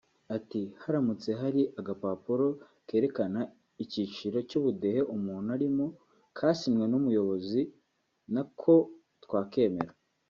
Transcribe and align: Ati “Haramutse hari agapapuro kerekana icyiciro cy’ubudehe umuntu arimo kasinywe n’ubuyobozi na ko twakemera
Ati 0.37 0.61
“Haramutse 0.81 1.29
hari 1.41 1.61
agapapuro 1.79 2.47
kerekana 2.87 3.41
icyiciro 3.83 4.37
cy’ubudehe 4.49 5.01
umuntu 5.15 5.47
arimo 5.57 5.85
kasinywe 6.37 6.85
n’ubuyobozi 6.91 7.61
na 8.33 8.43
ko 8.59 8.73
twakemera 9.23 9.91